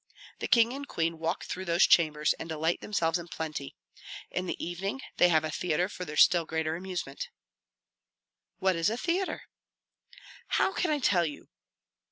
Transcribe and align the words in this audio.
The 0.39 0.47
king 0.47 0.73
and 0.73 0.87
queen 0.87 1.19
walk 1.19 1.43
through 1.45 1.65
those 1.65 1.83
chambers 1.85 2.33
and 2.39 2.49
delight 2.49 2.81
themselves 2.81 3.19
in 3.19 3.27
plenty; 3.27 3.75
in 4.31 4.47
the 4.47 4.57
evening 4.57 5.01
they 5.17 5.29
have 5.29 5.43
a 5.43 5.51
theatre 5.51 5.87
for 5.89 6.05
their 6.05 6.17
still 6.17 6.43
greater 6.43 6.75
amusement" 6.75 7.29
"What 8.57 8.75
is 8.75 8.89
a 8.89 8.97
theatre?" 8.97 9.43
"How 10.57 10.73
can 10.73 10.89
I 10.89 10.97
tell 10.97 11.27
you? 11.27 11.49